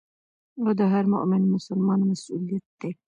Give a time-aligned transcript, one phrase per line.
[0.63, 2.91] او د هر مؤمن مسلمان مسؤليت دي.